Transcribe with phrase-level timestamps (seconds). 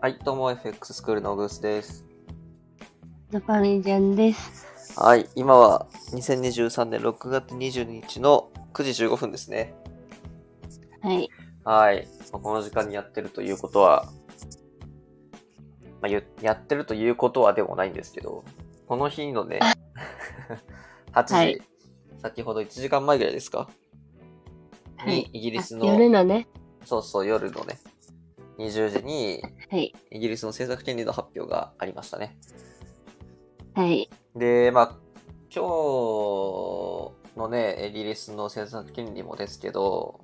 [0.00, 2.06] はい、どうも FX スクールのグースです。
[3.32, 4.64] ナパミちゃんです。
[4.96, 9.74] はい、今は2023年6月22日の9時15分ですね。
[11.02, 11.28] はい。
[11.64, 14.06] はい、まあこの時間にやってるということは、
[16.00, 18.44] まあ、ゆやってるということはでもないんですけど、
[18.86, 19.58] この日のね、
[21.12, 21.60] 8時、はい
[22.22, 23.68] 先ほど1時間前ぐらいですか？
[25.06, 25.20] にはい。
[25.32, 26.46] イギリスあの、夜のね。
[26.84, 27.80] そうそう、夜のね、
[28.58, 29.94] 20時にはい。
[30.10, 32.36] イギリスの政策権利の発表がありましたね。
[33.74, 34.10] はい。
[34.34, 34.96] で、まあ、
[35.54, 40.20] 今日のね、イギリスの政策金利もですけど、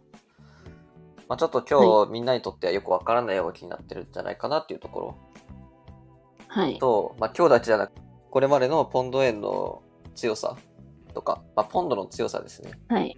[1.28, 5.18] まあ、ちょっと今日、みんなにとってはよくわからない動きになってるんじゃないかなっていうところ
[6.48, 6.78] はい。
[6.78, 7.92] と、まあ、今日だけじゃなく、
[8.30, 9.82] これまでのポンド円の
[10.14, 10.56] 強さ
[11.14, 13.16] とか、まあ、ポンドの強さですね、はい。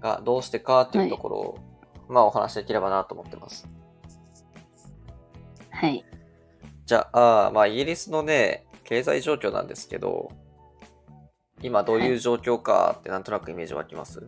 [0.00, 1.58] がどうしてかっていうところを、
[2.08, 3.68] まあ、お話しできればなと思ってます。
[5.80, 6.04] はい。
[6.86, 10.32] じゃあ、まあ、イギリスのね、経済状況なんですけど、
[11.62, 14.26] 今どういう状況かってなんとなくイメージ湧きます？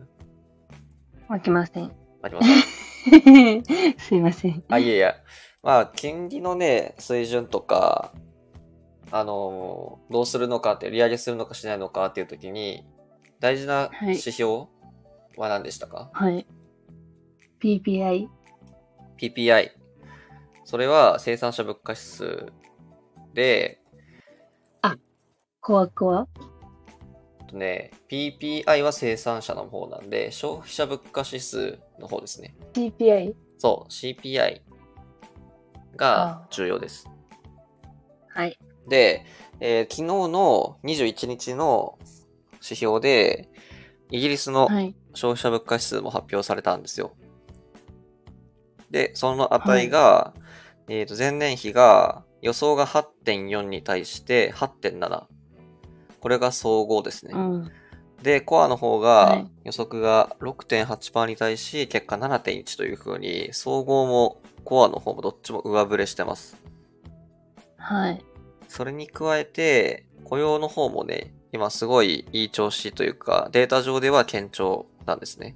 [1.27, 1.91] 湧きません。
[2.21, 2.47] 湧きます
[4.07, 4.63] すいません。
[4.69, 5.15] あ、いやいや。
[5.61, 8.13] まあ、金利のね、水準とか、
[9.11, 12.85] あのーどうするのかって、利上げするのかしないのかっていう時に、
[13.41, 14.67] 大事なはい指標
[15.35, 16.45] は何でしたか、はい。
[17.61, 18.27] PPI。
[19.17, 19.80] ?PPI。
[20.63, 22.51] それは生産者物価指数
[23.33, 23.81] で、
[25.63, 26.27] コアコア。
[27.41, 32.55] えっとね、PPI は生産者の方なんで、消費者物価指数の方ですね。
[32.73, 33.35] CPI。
[33.59, 34.61] そう、CPI
[35.95, 37.07] が重要です。
[38.29, 38.57] はい。
[38.87, 39.23] で、
[39.59, 41.99] えー昨日の21日の
[42.53, 43.49] 指標で、
[44.09, 44.95] イギリスのはい。
[45.13, 47.11] 消費者物価指数も発表されたんですよ。
[48.91, 50.33] で、その値が、
[50.89, 55.25] えっ、と、前年比が予想が8.4に対して8.7。
[56.19, 57.33] これが総合ですね。
[57.33, 57.71] うん。
[58.21, 66.57] で、コアの方がはい予測が6.8%に対し、結果7.1という風に、総合もコアの方もどっちも上振れしてます。
[67.77, 68.25] はい。
[68.67, 75.55] それに加えて、雇用の方もね、今すごいいい調子というか、データ上では堅調なんですね。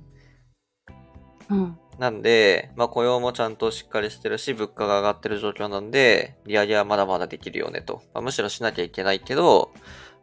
[1.50, 1.78] うん。
[1.97, 8.01] なんで、まあ雇用もちゃんとしっかりしてるし、物価が上がってる状況なんで、利上げはまだまだできるよねと。
[8.13, 9.72] まあ、むしろしなきゃいけないけど、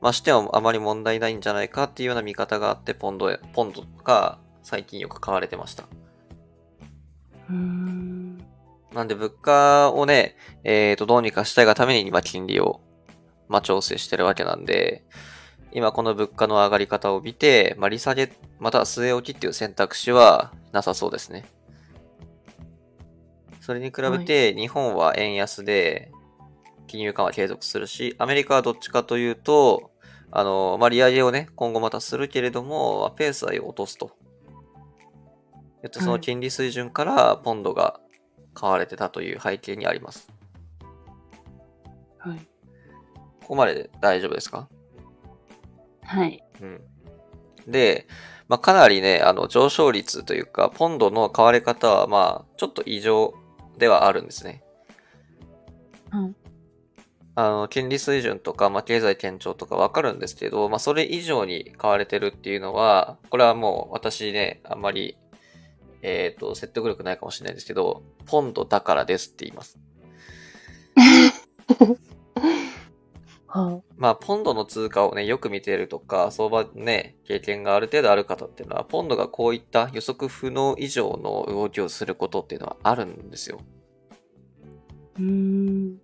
[0.00, 5.84] まあしてもあまり問題ないんじゃないかっていうような見方があって、ポンドへ、ポンドが最近よく買われてました。
[8.94, 12.81] なんで物価をね、えっ、と、どうにかしたいがために今金利を、
[13.49, 15.04] まあ、調整してるわけなんで、
[15.72, 21.47] 今この物価の上がり方を見て、まあ、利下げ、または据え置きっていう選択肢はなさそうですね。
[23.62, 26.11] それに比べて、日本は円安で、
[26.89, 29.93] 金融緩和継続するし、アメリカはどっちかというと、
[30.33, 34.11] あの、まあ、利上げをね、今後またするけれども、まあペースは落とすと。
[35.84, 38.01] えっと、その金利水準からポンドが
[38.53, 40.28] 買われてたという背景にあります。
[42.19, 42.39] はい。
[43.43, 44.69] ここまでで大丈夫ですか？
[46.03, 46.43] はい。
[46.61, 46.81] うん。
[47.69, 48.09] で、
[48.49, 53.34] まあ、かなりね、あの、上昇率というか、ポンドの買われ方は、まあ、ちょっと異常
[53.82, 54.62] ではあるんですね。
[56.12, 56.37] うん。
[57.34, 65.19] あの、金利水準とか、まあ、経済堅調とかわかるんですけど、まあ、それ以上に買われてるっていうのは、これはもう私ね、あんまり、
[66.03, 69.81] えっ、と、説得力ないかもしれないですけど、ポンドだからですって言います。
[73.48, 83.59] はまあ、ポンドの通貨をね、よく見てるとか、相場ね、経験がある程度ある方っていうのは、ポンドがこういった予測不能以上の動きをすることっていうのはあるんですよ。
[85.17, 85.99] うーん。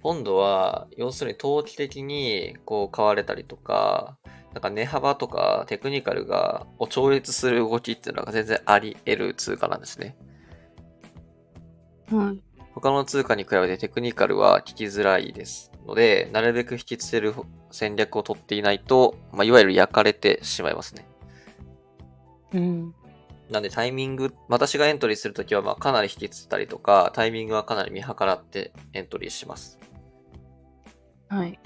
[0.00, 4.16] ポンドは、要するに投機的にこう買われたりとか、
[4.54, 10.16] なんか値幅とかテクニカルが、を超越する動きっていうのが全然あり得る通貨なんですね。
[12.10, 12.42] はい。
[12.74, 17.34] 他の通貨に比べてテクニカルは聞きづらいですので、なるべく引きつける
[17.70, 21.08] 戦略を取っていないと、まあ、いわゆる焼かれてしまいますね。
[22.54, 22.94] うん。
[23.50, 29.78] なんでタイミング、私がエントリーするときはまあかなり引きつったりとか、タイミングはかなり見計らってエントリーします。
[31.28, 31.58] はい。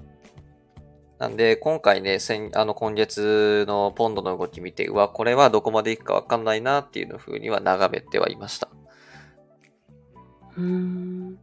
[1.19, 8.69] なんで、今回ね、先あの今月のポンドの動き見て、うわ、これはどこまでいくかわかんないなっていう風には眺めてはいました。
[10.57, 11.39] うーん。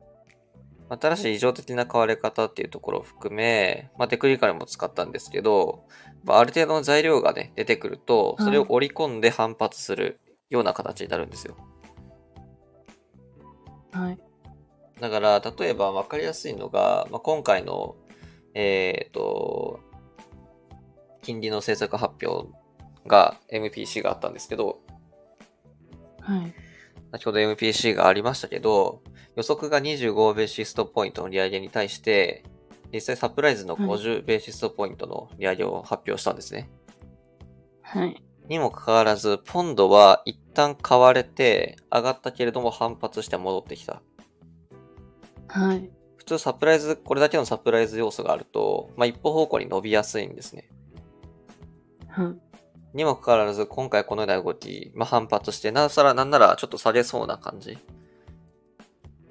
[0.89, 5.85] 新しい異常的な買われ方っていうところを含め、まあ、テクニカルも使ったんですけど、
[6.23, 10.19] まあある程度の材料がね、出てくると、それを織り込んで反発する
[10.49, 11.55] ような形になるんですよ。
[13.91, 14.19] はい。
[14.99, 17.95] だから、例えば分かりやすいのが、まあ、今回の、
[18.53, 19.79] えっ、と、
[21.21, 22.49] 金利の政策発表
[23.07, 24.79] が MPC があったんですけど、
[26.21, 26.53] はい。
[27.11, 29.01] 先ほど MPC がありましたけど、
[29.35, 32.43] 予測が25ベーシストポイントの利上げに対して、
[32.93, 36.69] 実際サプライズの50ベーシストポイントの利上げを発表したんですね。
[37.81, 38.23] はい。
[38.49, 44.01] にもかかわらず、ポンドは一旦買われて上がったけれども反発して戻ってきた。
[45.47, 45.89] はい。
[46.17, 50.67] 普通サプライズ、これだけのサプライズ要素があると、まあ、一方方向に伸びやすいんですね。
[52.07, 52.97] はい。
[52.97, 57.77] にもかかわらず、今回このような動き、まあ、反発して、なおさらなんならちょっと下げそうな感じ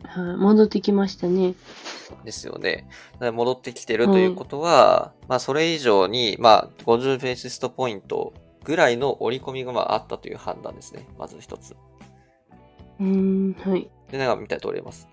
[0.05, 0.37] はい。
[0.37, 1.55] 戻ってきましたね。
[2.25, 2.89] ですよね。
[3.21, 8.33] 戻ってきてるということは、まあそれ以上に、まあ50ベーシストポイント
[8.69, 11.09] ぐらいの折り込みがまああったという判断ですね。
[11.19, 11.75] まず一つ。
[13.01, 13.55] うーん。
[13.55, 13.91] はい。
[14.11, 15.09] で、なんか見た通ります。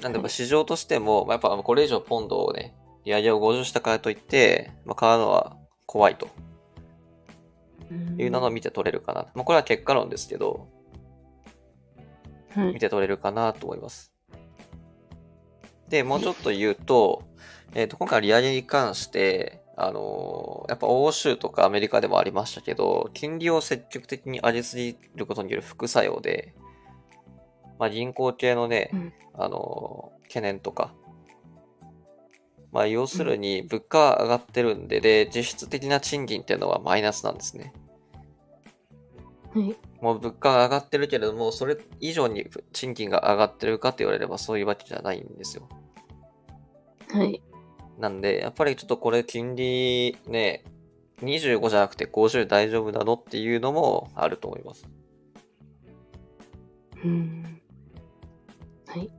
[0.00, 2.74] なんで、市場としても、まあ、やっぱこれ以上ポンドをね、
[3.04, 6.30] 利上げを50したからといって、まあ、買うのは怖いと
[8.16, 9.26] いうのを見て取れるかな。
[9.34, 10.66] まあこれは結果論ですけど、
[12.54, 12.72] はい。
[12.72, 14.14] 見て取れるかなと思います。
[15.90, 17.22] で、もうちょっと言うと、
[17.74, 26.54] えっ、と、今回利上げに関して、あのーやっぱ欧州とかアメリカでもありましたけど、金利を積極的に上げすぎることによる副作用で、
[27.78, 30.94] まあ銀行系のね、うんあのー懸念とか、
[32.72, 37.72] まあ要するに物価は上がってるんで、で、実質的な賃金っていうのはマイナスなんですね。
[39.54, 39.76] はい。
[40.00, 45.68] もう物価が上がってるけれども、それ以上に賃金が上がってるかって言われればそういうわけじゃないんですよ。
[47.10, 47.40] はい。
[47.98, 50.64] なんで、やっぱりちょっとこれ金利ね、
[51.22, 54.86] 25じゃなくて50大丈夫なのっていうのもあると思います。
[57.02, 57.60] うーん。
[58.86, 59.10] はい。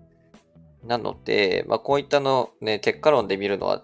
[0.84, 3.84] なので、まあこういったのね、結果論で見るのは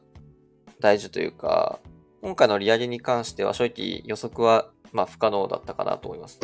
[0.79, 1.79] 大事というか、
[2.21, 6.39] 今回の利上げに関しては正直予測はまあ不可能だったかなと思います。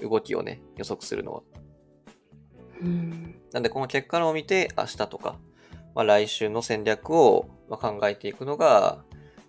[0.00, 1.42] 動きをね、予測するのは。
[2.80, 3.40] うーん。
[3.52, 5.38] なんで、この結果論を見て、明日とか、
[5.94, 9.02] まあ、来週の戦略をまあ考えていくのが、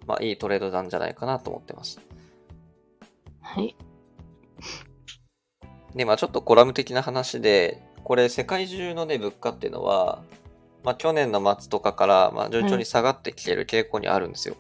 [0.08, 2.00] まあ、いいトレードなんじゃないかなと思ってます。
[3.42, 3.76] はい。
[5.96, 10.24] で、まあ、ちょっとコラム的な話で、これ、世界中のね、物価っていうのは、
[10.84, 14.56] まあ、去年の末とかから、まあ、順調に下がってきてる傾向にあるんですよ。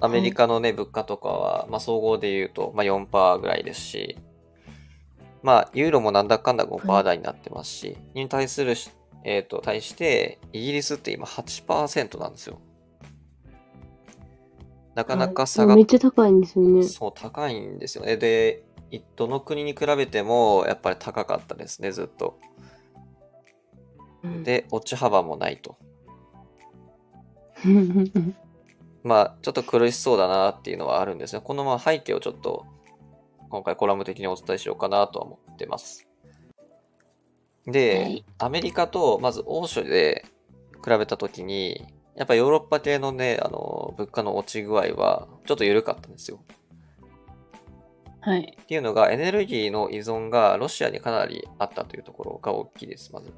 [0.00, 4.18] アメリカのね、物価とかは、まあ、総合で言うと、まあ、4%ぐらいですし、
[5.42, 8.90] まあ、ユーロもなんだかんだ5%台になってますし、に対するし、
[9.28, 12.60] えっ、と、対して、イギリスって今8%なんですよ。
[14.94, 16.84] なかなか下がっめっちゃ高いんですよね。
[16.84, 18.16] そう、高いんですよね。
[18.16, 18.62] で、
[18.92, 22.38] いどの国に比べても、やっぱり高かったですね、ずっと。
[24.22, 25.76] うん、で、落ち幅もないと。
[27.64, 28.36] う ん
[29.02, 31.42] まあ、ちょっと苦しそうだなっていうのはあるんですよ。
[31.42, 32.64] このまあ背景をちょっと、
[33.50, 36.05] 今回コラム的にお伝えしようかなとは思ってます。
[37.66, 40.24] で、はいアメリカと、まず欧州で
[40.84, 41.86] 比べたときに、
[42.16, 46.40] やっぱヨーロッパ系のね、あの、物価の落ち具合は、ちょっと緩かったんですよ。
[48.20, 48.58] はい。
[48.60, 53.32] っていうのが、エネルギーの依存がロシアにかなりあったというところが大きいです、まず。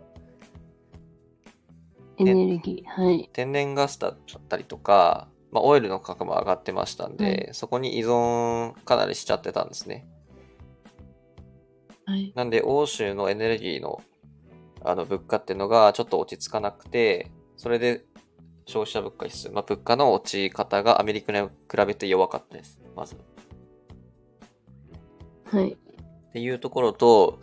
[2.19, 3.03] エネルギー。
[3.03, 3.29] はい。
[3.33, 4.17] 天然ガスだっ
[4.49, 10.07] たりとか、まあ、オイルの価格も上がってましたんで、そこに依存かなりしちゃってたんですね。
[12.05, 12.33] はい。
[12.35, 14.01] なんで、欧州のエネルギーの
[14.85, 18.05] あの物価っていうのがちょっと落ち着かなくて、それで
[18.67, 21.49] 消費者物価指数、まあ、物価の落ち方がアメリカに比
[21.87, 23.17] べて弱かったです、まず。
[25.45, 25.73] はい。
[25.73, 27.41] っていうところと、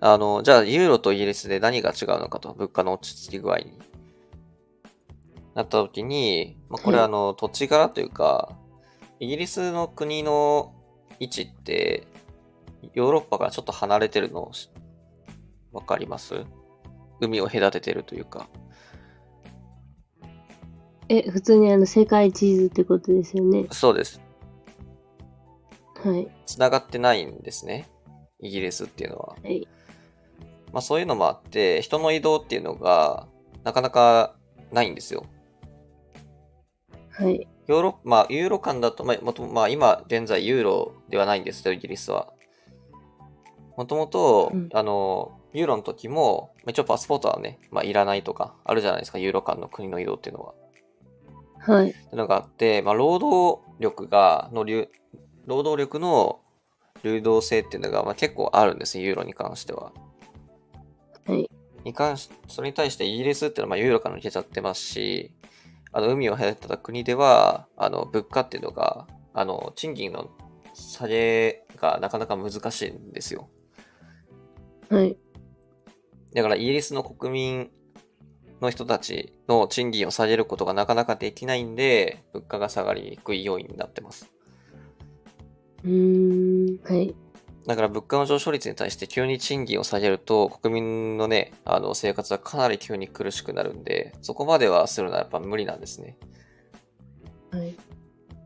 [0.00, 3.78] あの、じゃあ、ユーロとイギリスで何が違うのかと、物価の落ち着き具合に。
[5.54, 8.52] なった時に、まあ、これはいあの、土地柄というか、
[9.18, 10.74] イギリスの国の
[11.18, 12.06] 位置って、
[12.92, 14.70] ヨーロッパからちょっと離れてるのし
[15.72, 16.44] わかります？
[17.20, 18.48] 海を隔ててるというか。
[21.08, 23.66] え、普通にあの、世界地図ってことですよね。
[23.70, 24.20] そうです。
[25.94, 26.28] はい。
[26.46, 27.88] 繋がってないんですね。
[28.40, 29.36] イギリスっていうのは。
[29.42, 29.66] はい。
[30.72, 33.28] まあそういうのもあって、人の移動っていうのが
[33.64, 34.36] なかなか
[34.72, 35.24] ないんですよ。
[37.10, 37.48] はい。
[37.66, 42.32] ヨーロまあ、ユーロ間だと、まあ、もともまあ、今、現在、ユーロではないんですけど、イギリスは。
[43.76, 50.54] もともとうん、あの、ユーロの時も、まあ一応パスポートはね、まあ、いらないとか、あるじゃないですか、ユーロ間の国の移動っていうのは。
[51.60, 51.90] はい。
[51.90, 54.88] っていうのがあって、まあ、労働力が、の流、
[55.46, 56.40] 労働力の
[57.02, 59.92] 流動性っていうのが、まあ、結構あるんですね、ユーロに関しては。
[61.26, 61.50] はい。
[61.84, 65.32] に関し、それに対してイギリスっていうのはまあユーロから抜けちゃってますし、
[65.92, 70.30] あの、海を隔てた国では、あの、物価っていうのが、あの、賃金の
[70.74, 73.48] 下げがなかなか難しいんですよ。
[74.90, 75.16] はい。
[76.36, 77.70] だからイギリスの国民
[78.60, 84.30] の人たちの賃金を下げることがなかなかできないんで、物価が下がりにくい要因になってます。
[85.82, 86.84] うーん。
[86.84, 87.14] はい。
[87.66, 96.18] だから物価の上昇率に対して急に賃金を下げると、国民のね、あの生活はかなり急に苦しくなるんで、そこまではするのはやっぱ無理なんですね。
[97.50, 97.74] はい。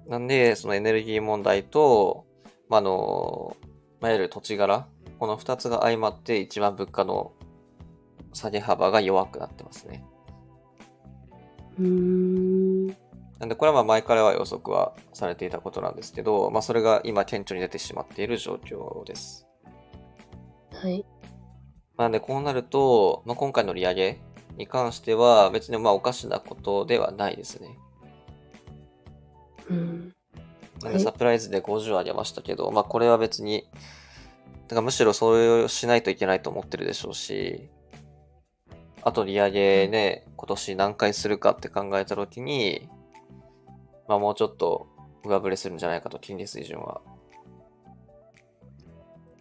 [0.07, 2.25] なんで、そのエネルギー問題と、
[2.69, 3.57] まあ、あの、
[4.01, 4.87] まあいわゆる土地柄、
[5.19, 7.33] この二つが相まって一番物価の
[8.33, 10.05] 下げ幅が弱くなってますね。
[11.79, 12.87] うーん。
[13.41, 19.47] なんで、これはまあ前からは予測はされていたことなんですけど、まあそれが今顕著に出てしまっている状況です。
[20.73, 21.05] はい。
[21.97, 24.21] なんで、こうなると、まあ、今回の利上げ
[24.57, 27.79] に関しては別にまあおかしなことではないですね。
[29.69, 30.15] うん。
[30.83, 33.69] なんで、はいサプライズで50上げましたけど、まあこれは別に、
[34.69, 37.69] だからむしろそれをしないといけないと思ってるでしょうし、
[39.03, 42.89] あと利上げね、今年何回するかって考えたときに、
[44.09, 44.89] まあもうちょっと
[45.25, 47.01] 上振れするんじゃないかと、金利水準は。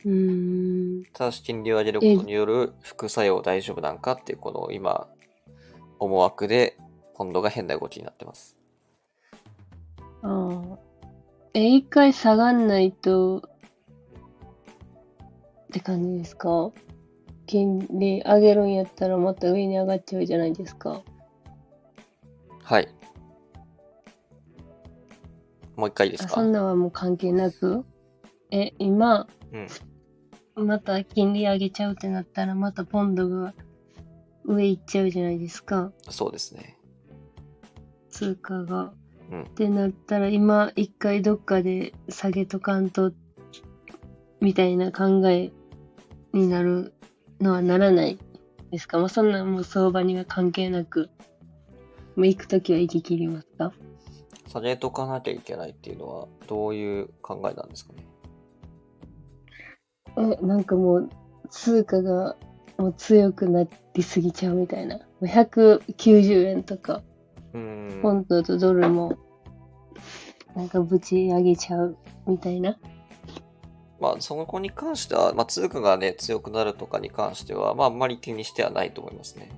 [0.05, 1.03] うーん。
[1.13, 5.07] ただし金利を上げることによる副作用大丈夫なんかっていう、この今、
[5.99, 6.77] 思惑で、
[7.15, 8.55] ポンドが変な動きになってます。
[10.21, 10.77] ああ。
[11.53, 13.41] え、一回下がんないと、っ
[15.71, 16.71] て感じですか？
[17.49, 21.01] 金利上げるんやったらまた上に上がっちゃうじゃないですか。
[22.63, 22.87] はい。
[25.75, 26.33] もう一回ですか？
[26.33, 27.83] あそんなんはもう関係なく、
[28.51, 29.27] え、今、
[30.57, 30.67] うん。
[30.67, 33.55] また金利上げちゃうってなったら、またポンドが
[34.45, 35.91] 上行っちゃうじゃないですか。
[36.07, 36.77] そうですね。
[38.11, 38.93] 通貨が。
[39.31, 43.11] うんってなったら、今、一回どっかで下げとかんと、
[44.39, 45.51] みたいな考え
[46.31, 46.93] になる
[47.39, 48.17] のはならない
[48.71, 48.99] ですか？
[48.99, 51.09] まあ、そんなんもう相場には関係なく、
[52.15, 53.71] もう行くときは行き切りますか？
[54.47, 58.05] 下げとかなきゃいけないっていうのは、どういう考えなんですかね？
[60.41, 61.09] え、なんかもう、
[61.49, 62.35] 通貨が
[62.77, 64.97] もう強くなりすぎちゃうみたいな。
[64.97, 67.01] もう190円とか。
[68.01, 69.17] ポンドとドルも、
[70.55, 72.77] なんかぶち上げちゃうみたいな。
[73.99, 79.49] まあ、そこに関しては、まあ、通貨がね、強くなるとかに関しては、まあ、あんまり気にしてはないと思いますね。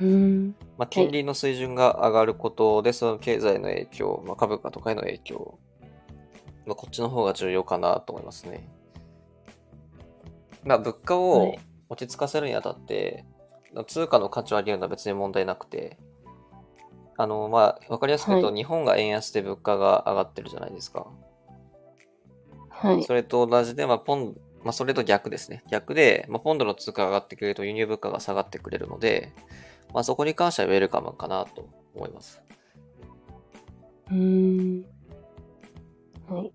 [0.00, 0.54] うーん。
[0.78, 5.58] まあ、金利の水準が上がることで、その経済の影響、まあ、株価とかへの影響、
[6.66, 8.68] まあ、こっちの方が重要かなと思いますね。
[10.64, 13.24] まあ、物価はをい落ち着かせるにあたって、
[13.86, 15.98] 通貨の価値を上げるのは別に問題なくて、
[17.16, 21.00] あの、まあ、わかりやすく言うと、はい日本が円安で物価が上がってるじゃないですか。
[21.00, 21.21] はい。
[23.06, 25.62] それと同じで、まあ、ポン、まあ、それと逆ですね。
[25.70, 29.32] 逆で、まあ、ポンドの通貨が上がってくれると輸入物価が下がってくれるので、
[29.92, 32.42] まあ、そこに関してはウェルカムかなと思います。
[34.10, 34.84] うーん。
[36.28, 36.52] はい。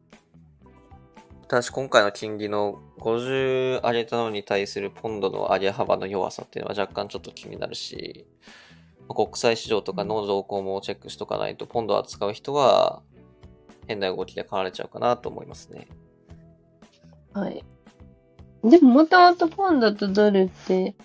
[1.47, 8.27] ただし、今回の金利の50上げたのに対するポンドの上げ幅の弱さっていうのは若干ちょっと気になるし、
[9.07, 13.01] まあ国際市場とかの動向もチェックしとかないと、ポンドを扱う人は
[13.87, 15.87] 変な動きで買われちゃうかなと思いますね。
[17.39, 17.63] はい。
[18.63, 20.95] でも、もともとポンドとドルって、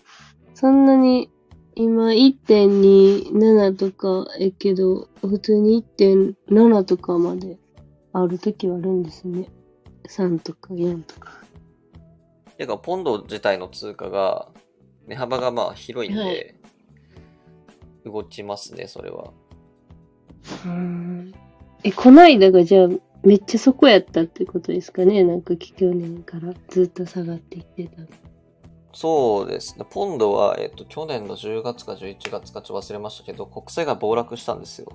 [0.55, 1.31] そんなに、
[1.75, 7.59] 今1.27とかえけど、普通に1.7とかまで
[8.13, 9.49] あるときはあるんですね。
[10.09, 11.33] 3とか4とか。
[12.59, 14.49] てか、ポンド自体の通貨が、
[15.07, 16.55] 値幅がまあ広いんで、はい
[18.05, 19.33] 動きますね、それは。
[20.65, 21.33] うーん。
[21.85, 22.89] え、こないだがじゃあ、
[23.25, 28.03] めっちゃそこやったってことですかねなんか去年からずっと下がってきてた。
[28.95, 29.87] そうですね。
[29.89, 34.93] ポンドは、えっと、去年の10月か11月かちょっと忘れましたけど、国債が暴落したんですよ。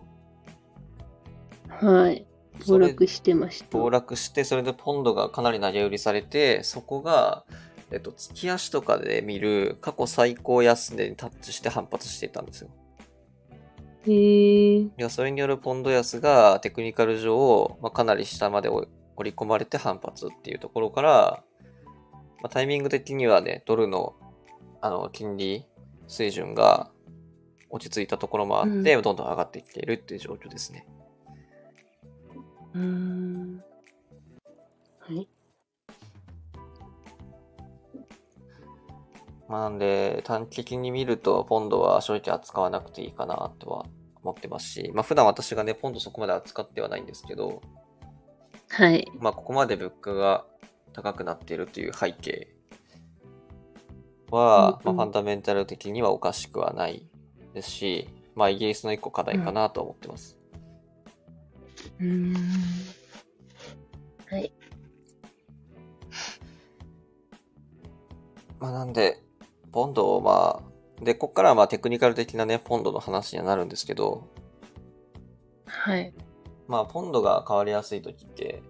[1.68, 2.26] はい。
[2.68, 3.78] 暴落してました。
[3.78, 7.44] 暴落して、それでポンドがかなり投げ売りされて、そこが、
[7.92, 12.70] えっと、月足とかで見る過去最高安値にタッチして反発していたんですよ。
[14.08, 14.88] へー。
[14.88, 18.88] いや、それによるポンド安がテクニカル上、まあ、かなり下まで折
[19.24, 21.44] り込まれて反発っていうところから、
[22.42, 24.16] まあ、タイミング的にはね、ドルの、
[24.82, 25.66] あの、金利
[26.08, 26.90] 水準が
[27.70, 30.88] 落ち着いたところもあって、うどんどん上がっていっているっていう状況ですね。
[32.74, 33.64] うーん。
[35.00, 35.28] はい。
[39.50, 43.86] まあ、なんで、短期的に見ると、ポンドは正直扱わなくていいかなとは
[44.28, 47.62] 思ってますし、まあ、普段私がね、ポンドそこまで扱ってはないんですけど、
[48.70, 49.08] はい。
[49.20, 50.46] まあ、ここまで物価が
[50.94, 52.50] 高くなっているという背景
[54.30, 57.08] は、うんうんまあ、ファンダメンタル的にはおかしくはない
[57.54, 60.38] ですし、まあ、イギリスの一個課題かなとは思ってます。
[62.00, 62.36] うーん。
[64.30, 64.52] はい。
[68.60, 69.24] まあ、なんで、
[69.72, 74.28] ポンドをまあ、で、ここからはまあテクニカル的なね、ポンドの話にはなるんですけど、
[75.66, 76.14] はい。
[76.68, 78.62] まあ、ポンドが変わりやすい時って、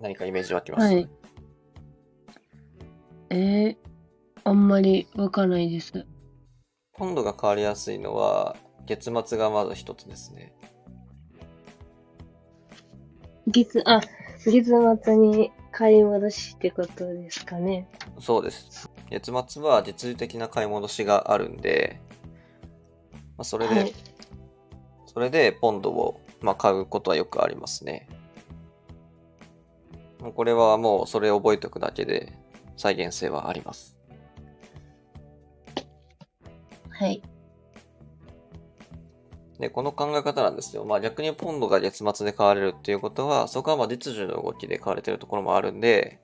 [0.00, 1.08] 何かイメージ湧きます、はい
[3.30, 3.76] えー、
[4.44, 6.06] あんまりわかんないです。
[6.92, 10.52] ポンドが変わりやすいのは、月末がまず一つですね。
[13.46, 14.00] 月、あ、
[14.44, 14.70] 月
[15.02, 17.88] 末に買い戻しってことですかね。
[18.20, 18.91] そうです。
[19.12, 22.00] 月末は実利的な買い戻しがあるんで、
[23.36, 23.92] まあ、それで、はい。
[25.06, 28.08] それでポンドを、まあ、買うことはよくありますね。
[30.20, 32.32] もうこれはもうそれを覚えておくだけで
[32.76, 33.98] 再現性はあります。
[36.90, 37.22] はい。
[39.58, 40.84] で、この考え方なんですよ。
[40.84, 46.20] まあ逆にポンドが月末で買われるっていうことは、そこはまあ実需の動きで買われてるところもあるんで、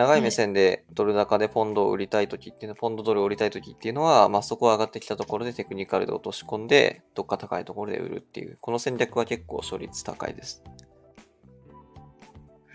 [0.00, 10.62] 長い目線でドル高でポンドを売りたいときっていうのは、ポンドドルを売りたいときっていうのは、まあそこが上がってきたところでテクニカルで落とし込んで、どっか高いところで売るっていう、この戦略は結構勝率高いです。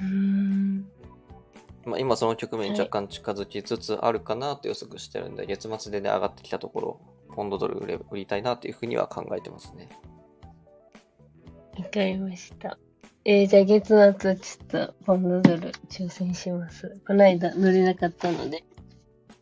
[0.01, 0.88] うーん。
[1.86, 7.00] まあ今その局面に若干近づきつつあるかなと予測してるんで、月末でね、上がってきたところ、
[7.34, 9.89] ポンドドル売れ売りたいなというふうには考えてますね。
[11.75, 12.77] わかりました。
[13.27, 16.95] えー、じゃあ月末ちょっとポンドドル挑戦します。
[17.08, 18.63] この間乗れなかったので。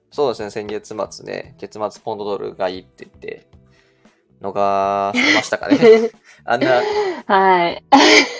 [0.09, 3.45] そうですね、先月末ね、月末ポンドドルがいいって言って、
[4.41, 5.77] 逃してましたかね。
[6.45, 6.81] あんな
[7.25, 7.83] はい。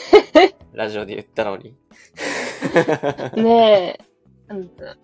[0.72, 1.76] ラジオで言ったのに。
[3.36, 4.06] ねえ。
[4.48, 4.98] あんた、ち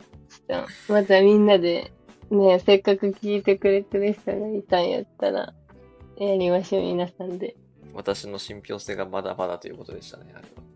[0.54, 1.92] ょっと、またみんなで、
[2.30, 5.54] ねえ、せっかく聞いてくれてる人がいたんやったら、
[6.18, 7.58] やりましょう、皆さんで。
[7.94, 10.70] 私の信憑性がまだまだということでしたね、あれは。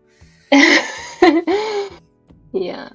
[2.60, 2.92] いや。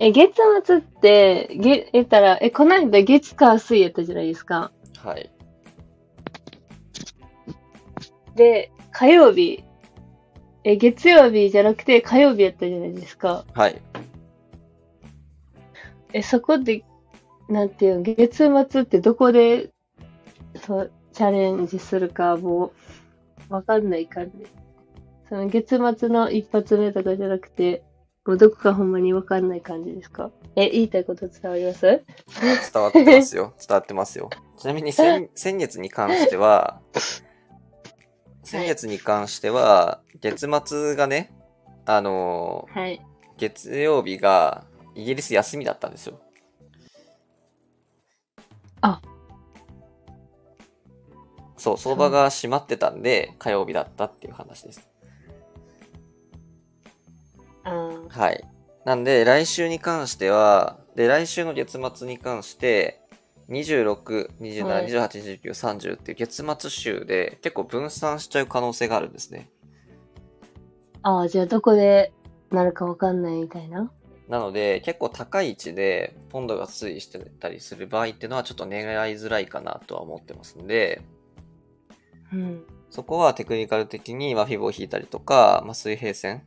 [0.00, 4.70] え、月末って、げ、えたら、え、この間月火水やったじゃないですか。
[4.96, 5.30] はい。
[8.36, 9.64] で、火曜日、
[10.62, 13.44] え、月曜日じゃなくて火曜日やったじゃないですか。
[13.54, 13.82] はい。
[16.12, 16.84] え、そこで、
[17.48, 19.70] なんていうの、月末ってどこで、
[20.64, 22.70] そう、チャレンジするかも
[23.50, 24.46] う、わかんない感じ。
[25.28, 27.82] その月末の一発目とかじゃなくて、
[28.24, 30.30] もうどこかほんまにわかんない感じですか？
[30.54, 31.80] え、言いたいこと伝わります？
[32.72, 33.52] 伝わってますよ。
[33.58, 34.30] 伝わってますよ。
[34.58, 36.80] ちなみに先先月に関しては、
[38.44, 41.32] 先月に関しては、月末がね、
[41.84, 43.04] あのーはい。
[43.38, 46.20] 月曜日がイギリス休みだったんですよ。
[51.58, 54.88] そう、相場が閉まってたんで、火曜日だったっていう話です。
[57.64, 58.44] あーはい。
[58.84, 63.02] なんで、来週に関しては、で、来週の月末に関して、
[63.48, 69.50] 26、27、はい28、29、30っていう月末週で結構分散しちゃう可能性があるんですね。
[71.02, 72.12] あー、じゃあどこで
[72.50, 73.90] なるかわかんないみたいな？
[74.28, 81.00] なので、結構高い位置でポンドが推移してたりする場合っていうのはちょっと狙いづらいかなとは思ってますんで、
[82.32, 82.64] うん。
[82.90, 86.42] そこはテクニカル的にまあフィボを引いたりとか、まあ、水平線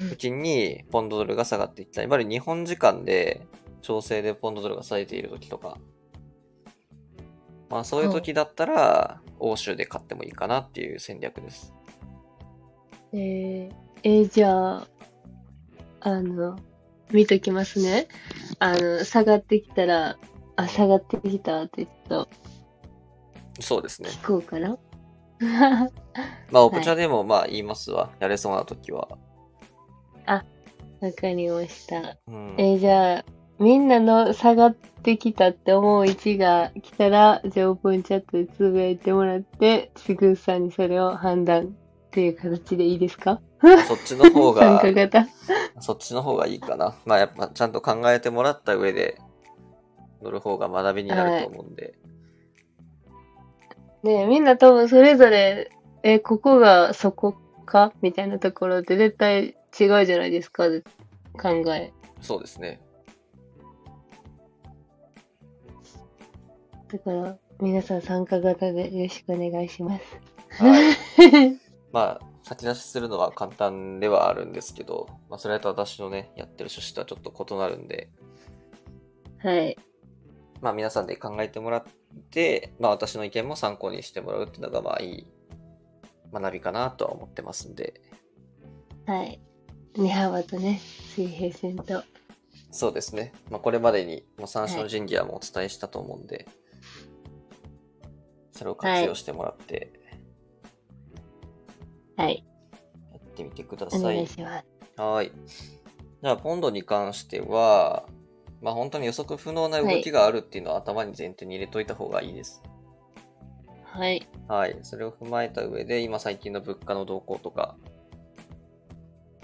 [0.00, 3.46] うん付近にポンドドルが下がっていったり、いわゆる日本時間で
[3.82, 5.78] 調整でポンドドルが下げている時とか、
[7.70, 11.72] まあそういう時だったら、欧州で買ってもいいかなっていう戦略です。
[13.12, 14.88] えー、えーじゃあ、
[16.00, 16.58] あの、
[17.12, 18.08] 見ときますね。
[18.58, 20.18] あの、下がってきたら、
[20.56, 22.28] あ、下がってきたってちょっ
[23.60, 24.08] そうですね。
[24.10, 24.78] と聞こうかな。
[26.50, 28.10] まあ、お茶でもまあ言いますわ。
[28.20, 29.08] やれそうな時は。
[30.26, 32.16] わかりました。
[32.28, 32.54] うん。
[32.58, 33.24] えーじゃあ、
[33.58, 43.40] みんなの下がってきたって思う位置が来たら、じゃあオープンチャットでつぶやいてもらって、ちぐさんにそれを判断っていう形でいいですか？
[43.88, 45.26] そっちの方 参が。
[45.80, 46.94] そっちの方がいいかな。
[47.04, 49.18] まあやっぱちゃんと考えてもらった上で
[50.22, 51.94] 乗る方が学びになると思うんで。
[54.02, 55.70] ねみんな多分それぞれ、
[56.02, 60.64] え、ここがそこかみたいなところって絶対違うじゃないですか、
[61.40, 61.92] 考え。
[62.20, 62.80] そうですね。
[66.92, 70.04] だから、皆さん参加型でよろしくお願いします。
[70.62, 71.58] はい。
[71.92, 78.10] まあ、先出しするのは簡単ではあるんですけど、まあ、それと私のね、やってる趣旨とはちょっと異なるんで、
[79.38, 79.76] はい。
[80.60, 85.26] まあ、皆さんで考えてもらってて、まあ私の意見も参考にしてもらうっていうのがまあいい
[86.32, 88.00] 学びかなとは思ってますんで、
[89.06, 89.40] はい。
[89.96, 90.80] 値幅とね、
[91.14, 92.02] 水平線と。
[92.70, 93.32] そうですね。
[93.50, 96.46] まあこれまでにもう三種の神器はもうお伝えしたと思うんで、
[98.52, 99.92] それを活用してもらって
[102.16, 102.44] はい。
[103.12, 104.02] やってみてくだおさい。
[104.02, 105.00] 願いします。
[105.00, 105.32] はい。
[106.22, 108.06] じゃあポンドに関しては、
[108.62, 112.62] まあ本当に予測不能な動きがあるっていうのは頭に前提に入れといた方がいいです。
[113.84, 114.26] はい。
[114.48, 114.78] はい。
[114.82, 117.76] それを踏まえた上で、今最近の物価の動向とか、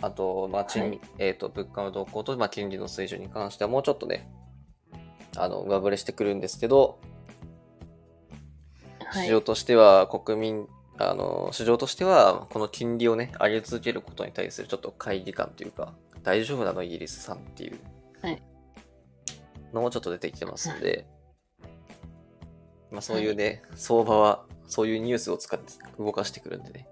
[0.00, 4.30] あと、まあ、賃、はいえっ、と、物価の動向と、まあ、金利の水準に関してはもうちょっとね、
[5.36, 6.98] あの、上振れしてくるんですけど、
[9.04, 9.26] はい。
[9.26, 10.66] 市場としては、国民、
[10.98, 16.82] あの、市場としては、この金利をね、上げ続けることに対するちょっと懐疑感というか、大丈夫なの？
[16.82, 17.78] イギリスさんっていう
[18.20, 18.42] はい
[19.72, 21.06] のもちょっと出てきてますんで、
[22.90, 26.88] まあそういうね、相場は、そういうニュースを使って動かしてくるんでね。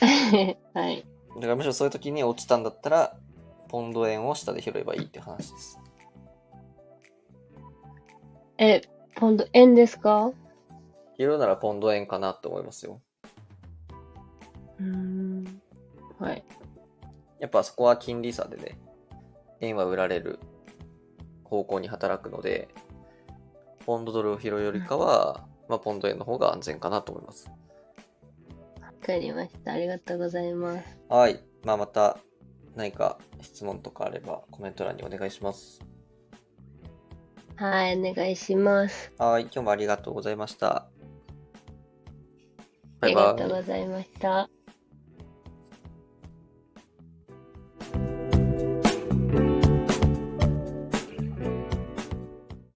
[0.74, 1.06] はい。
[1.36, 3.16] だからむしろそういう時に落ちたんだったら、
[3.68, 5.78] ポンド円を下で拾えばいいって話です。
[8.58, 8.80] え、
[9.16, 10.26] ポンド円ですか？
[10.26, 10.34] う
[11.18, 13.00] 拾うならポンド円かなと思いますよ。
[14.80, 15.62] ーん。
[16.18, 16.44] はい。
[17.38, 18.78] やっぱそこは金利差でね、
[19.60, 20.38] 円は売られる
[21.46, 22.68] 方向に働くので、
[23.86, 27.50] ポンドドルを拾うよりかは、まあ、ポンド円の方が安全かなと思います。
[28.80, 29.72] わかりました。
[29.72, 30.98] ありがとうございます。
[31.08, 31.42] はい。
[31.64, 32.18] まあ、また
[32.74, 35.80] 何か質問とかあればコメント欄にお願いします。
[37.56, 39.12] はい、お願いします。
[39.18, 39.44] はい。
[39.44, 40.88] 今日もありがとうございました。
[43.00, 43.50] あバイバイりがとう。
[43.50, 44.50] ございました。